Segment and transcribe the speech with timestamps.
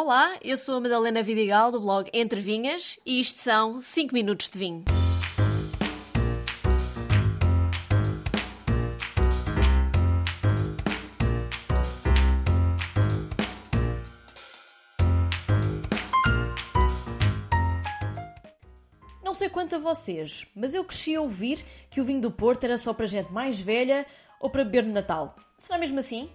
[0.00, 4.48] Olá, eu sou a Madalena Vidigal do blog Entre Vinhas e isto são 5 minutos
[4.48, 4.84] de vinho.
[19.20, 22.62] Não sei quanto a vocês, mas eu cresci a ouvir que o vinho do Porto
[22.62, 24.06] era só para gente mais velha
[24.38, 25.34] ou para beber no Natal.
[25.58, 26.30] Será mesmo assim?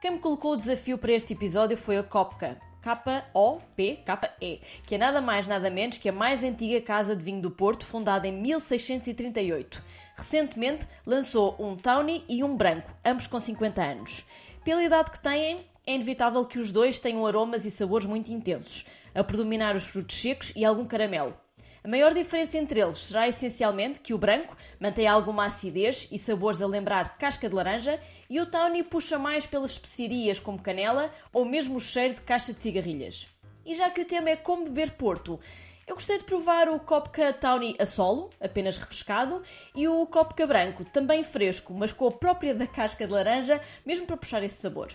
[0.00, 5.20] Quem me colocou o desafio para este episódio foi a Copca, K-O-P-K-E, que é nada
[5.20, 9.82] mais nada menos que a mais antiga casa de vinho do Porto, fundada em 1638.
[10.16, 14.24] Recentemente lançou um Tawny e um branco, ambos com 50 anos.
[14.64, 18.84] Pela idade que têm, é inevitável que os dois tenham aromas e sabores muito intensos,
[19.14, 21.34] a predominar os frutos secos e algum caramelo.
[21.82, 26.60] A maior diferença entre eles será essencialmente que o branco mantém alguma acidez e sabores
[26.60, 27.98] a lembrar casca de laranja
[28.28, 32.52] e o Tawny puxa mais pelas especiarias como canela ou mesmo o cheiro de caixa
[32.52, 33.28] de cigarrilhas.
[33.64, 35.40] E já que o tema é como beber Porto,
[35.86, 39.42] eu gostei de provar o Copca Tawny a solo, apenas refrescado,
[39.74, 44.06] e o Copca branco, também fresco, mas com a própria da casca de laranja, mesmo
[44.06, 44.92] para puxar esse sabor.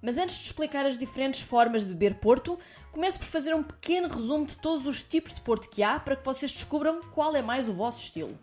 [0.00, 2.58] Mas antes de explicar as diferentes formas de beber Porto,
[2.92, 6.16] começo por fazer um pequeno resumo de todos os tipos de Porto que há para
[6.16, 8.38] que vocês descubram qual é mais o vosso estilo.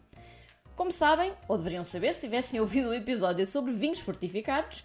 [0.76, 4.83] Como sabem, ou deveriam saber se tivessem ouvido o episódio sobre vinhos fortificados,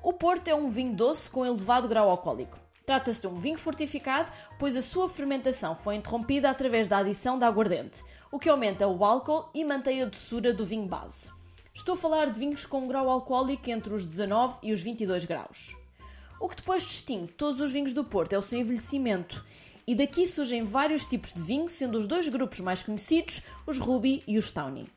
[0.00, 2.58] o Porto é um vinho doce com elevado grau alcoólico.
[2.84, 7.44] Trata-se de um vinho fortificado, pois a sua fermentação foi interrompida através da adição de
[7.44, 11.32] aguardente, o que aumenta o álcool e mantém a doçura do vinho base.
[11.74, 15.24] Estou a falar de vinhos com um grau alcoólico entre os 19 e os 22
[15.24, 15.81] graus.
[16.42, 19.44] O que depois distingue todos os vinhos do Porto é o seu envelhecimento.
[19.86, 24.24] E daqui surgem vários tipos de vinho, sendo os dois grupos mais conhecidos os Ruby
[24.26, 24.90] e os Tawny.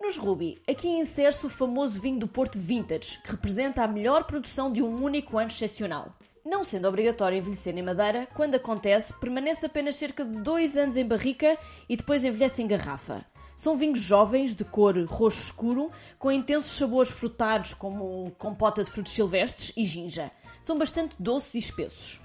[0.00, 4.72] Nos Ruby, aqui insere-se o famoso vinho do Porto Vintage, que representa a melhor produção
[4.72, 6.16] de um único ano excepcional.
[6.42, 11.06] Não sendo obrigatório envelhecer em madeira, quando acontece, permanece apenas cerca de 2 anos em
[11.06, 13.26] barrica e depois envelhece em garrafa.
[13.56, 19.12] São vinhos jovens, de cor roxo escuro, com intensos sabores frutados, como compota de frutos
[19.12, 20.30] silvestres e ginja.
[20.60, 22.20] São bastante doces e espessos.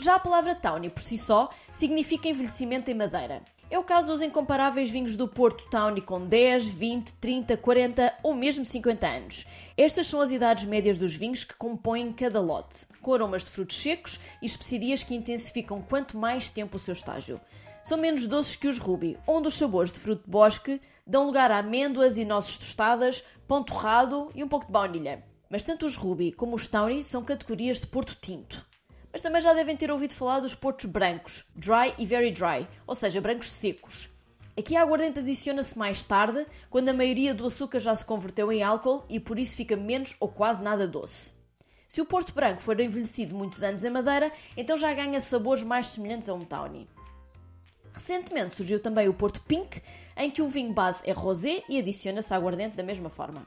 [0.00, 3.42] Já a palavra Tawny, por si só, significa envelhecimento em madeira.
[3.70, 8.34] É o caso dos incomparáveis vinhos do Porto Tawny com 10, 20, 30, 40 ou
[8.34, 9.46] mesmo 50 anos.
[9.76, 13.80] Estas são as idades médias dos vinhos que compõem cada lote, com aromas de frutos
[13.80, 17.40] secos e especiarias que intensificam quanto mais tempo o seu estágio.
[17.82, 21.50] São menos doces que os Ruby, onde os sabores de fruto de bosque dão lugar
[21.50, 25.24] a amêndoas e nozes tostadas, pão torrado e um pouco de baunilha.
[25.48, 28.66] Mas tanto os Ruby como os Tawny são categorias de Porto Tinto.
[29.10, 32.94] Mas também já devem ter ouvido falar dos portos brancos, dry e very dry, ou
[32.94, 34.10] seja, brancos secos.
[34.56, 38.62] Aqui a aguardente adiciona-se mais tarde, quando a maioria do açúcar já se converteu em
[38.62, 41.32] álcool e por isso fica menos ou quase nada doce.
[41.88, 45.88] Se o Porto Branco for envelhecido muitos anos em madeira, então já ganha sabores mais
[45.88, 46.86] semelhantes a um Tawny.
[47.92, 49.82] Recentemente surgiu também o Porto Pink,
[50.16, 53.46] em que o vinho base é rosé e adiciona-se aguardente da mesma forma.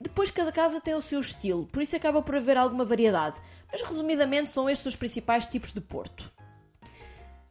[0.00, 3.40] Depois cada casa tem o seu estilo, por isso acaba por haver alguma variedade,
[3.70, 6.32] mas resumidamente são estes os principais tipos de Porto.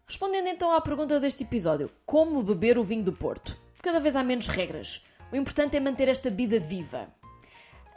[0.06, 3.58] Respondendo então à pergunta deste episódio, como beber o vinho do Porto?
[3.82, 5.02] Cada vez há menos regras.
[5.32, 7.08] O importante é manter esta vida viva.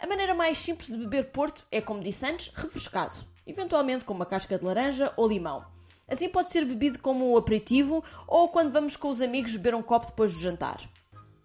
[0.01, 4.25] A maneira mais simples de beber Porto é, como disse antes, refrescado, eventualmente com uma
[4.25, 5.67] casca de laranja ou limão.
[6.15, 9.83] Assim pode ser bebido como um aperitivo ou quando vamos com os amigos beber um
[9.83, 10.79] copo depois do jantar.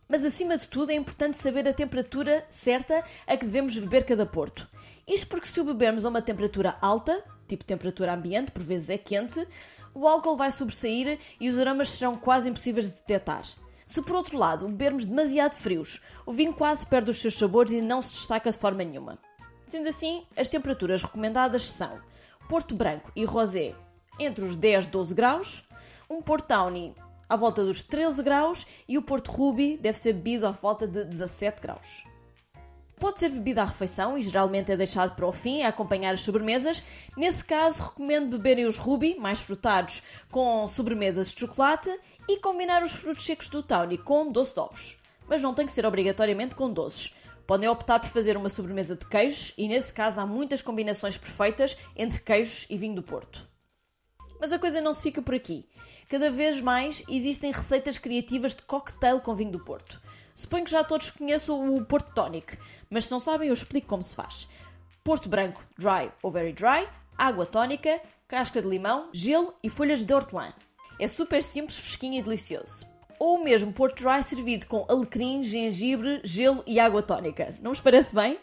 [0.07, 4.27] Mas acima de tudo é importante saber a temperatura certa a que devemos beber cada
[4.27, 4.69] porto.
[5.07, 8.97] Isto porque se o bebermos a uma temperatura alta, tipo temperatura ambiente, por vezes é
[8.99, 9.43] quente,
[9.91, 13.41] o álcool vai sobressair e os aromas serão quase impossíveis de detectar.
[13.87, 17.81] Se por outro lado bebermos demasiado frios, o vinho quase perde os seus sabores e
[17.81, 19.17] não se destaca de forma nenhuma.
[19.65, 21.99] Sendo assim, as temperaturas recomendadas são
[22.47, 23.73] Porto Branco e Rosé
[24.19, 25.63] entre os 10 e 12 graus,
[26.09, 26.93] um Porto Tawny
[27.29, 31.05] à volta dos 13 graus e o Porto Ruby deve ser bebido à volta de
[31.05, 32.03] 17 graus.
[32.99, 36.21] Pode ser bebido à refeição e geralmente é deixado para o fim a acompanhar as
[36.21, 36.83] sobremesas.
[37.15, 41.89] Nesse caso, recomendo beberem os Ruby, mais frutados, com sobremesas de chocolate
[42.27, 44.97] e combinar os frutos secos do Tawny com doce de ovos.
[45.29, 47.13] Mas não tem que ser obrigatoriamente com doces.
[47.47, 51.77] Podem optar por fazer uma sobremesa de queijos e nesse caso há muitas combinações perfeitas
[51.95, 53.48] entre queijos e vinho do Porto.
[54.39, 55.65] Mas a coisa não se fica por aqui.
[56.07, 60.01] Cada vez mais existem receitas criativas de cocktail com vinho do Porto.
[60.33, 62.57] Suponho que já todos conheçam o Porto Tonic,
[62.89, 64.47] mas se não sabem eu explico como se faz.
[65.03, 66.87] Porto branco, dry ou very dry,
[67.17, 70.53] água tónica, casca de limão, gelo e folhas de hortelã.
[70.99, 72.85] É super simples, fresquinho e delicioso.
[73.19, 77.53] Ou mesmo Porto Dry servido com alecrim, gengibre, gelo e água tónica.
[77.61, 78.39] Não vos parece bem?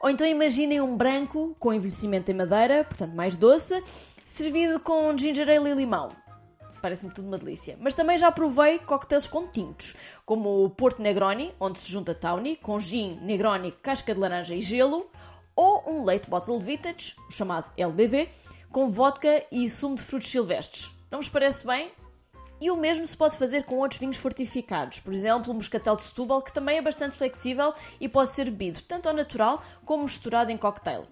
[0.00, 3.82] Ou então imaginem um branco com envelhecimento em madeira, portanto mais doce,
[4.24, 6.12] servido com ginger ale e limão.
[6.82, 7.76] Parece-me tudo uma delícia.
[7.80, 12.56] Mas também já provei coquetéis com tintos, como o Porto Negroni, onde se junta Tawny,
[12.56, 15.10] com gin, Negroni, casca de laranja e gelo,
[15.56, 18.28] ou um leite bottle vintage, chamado LBV,
[18.70, 20.92] com vodka e sumo de frutos silvestres.
[21.10, 21.90] Não vos parece bem?
[22.60, 26.02] E o mesmo se pode fazer com outros vinhos fortificados, por exemplo, o moscatel de
[26.02, 30.50] Setúbal, que também é bastante flexível e pode ser bebido tanto ao natural como misturado
[30.50, 31.06] em cocktail.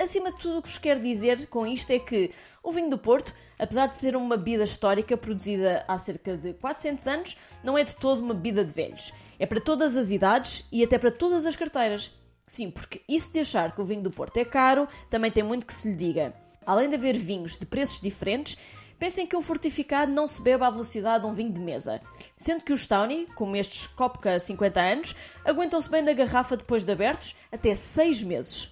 [0.00, 2.30] Acima de tudo, o que vos quero dizer com isto é que
[2.62, 7.06] o vinho do Porto, apesar de ser uma bebida histórica produzida há cerca de 400
[7.08, 9.12] anos, não é de todo uma bebida de velhos.
[9.40, 12.12] É para todas as idades e até para todas as carteiras.
[12.46, 15.66] Sim, porque isso de achar que o vinho do Porto é caro, também tem muito
[15.66, 16.32] que se lhe diga.
[16.64, 18.56] Além de haver vinhos de preços diferentes,
[18.98, 22.00] Pensem que um fortificado não se bebe à velocidade de um vinho de mesa,
[22.36, 25.14] sendo que os Tawny, como estes Copca 50 anos,
[25.44, 28.70] aguentam-se bem na garrafa depois de abertos até 6 meses.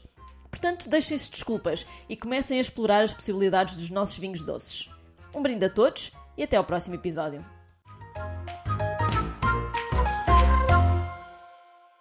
[0.50, 4.90] Portanto, deixem-se desculpas e comecem a explorar as possibilidades dos nossos vinhos doces.
[5.32, 7.55] Um brinde a todos e até ao próximo episódio.